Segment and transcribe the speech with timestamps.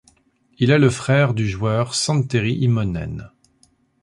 [0.57, 3.29] Il est le frère du joueur Santeri Immonen.